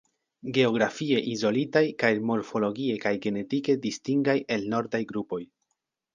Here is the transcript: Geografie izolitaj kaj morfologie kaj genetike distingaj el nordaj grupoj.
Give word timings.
Geografie 0.53 1.19
izolitaj 1.31 1.83
kaj 2.05 2.09
morfologie 2.31 2.97
kaj 3.05 3.13
genetike 3.27 3.77
distingaj 3.85 4.37
el 4.57 4.67
nordaj 4.77 5.05
grupoj. 5.15 5.41